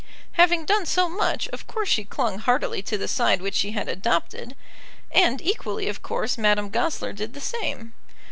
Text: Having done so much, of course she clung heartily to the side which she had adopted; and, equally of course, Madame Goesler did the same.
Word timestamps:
Having 0.31 0.65
done 0.65 0.87
so 0.87 1.07
much, 1.07 1.47
of 1.49 1.67
course 1.67 1.87
she 1.87 2.03
clung 2.03 2.39
heartily 2.39 2.81
to 2.81 2.97
the 2.97 3.07
side 3.07 3.39
which 3.39 3.53
she 3.53 3.73
had 3.73 3.87
adopted; 3.87 4.55
and, 5.11 5.39
equally 5.43 5.87
of 5.87 6.01
course, 6.01 6.39
Madame 6.39 6.71
Goesler 6.71 7.13
did 7.13 7.35
the 7.35 7.39
same. 7.39 7.93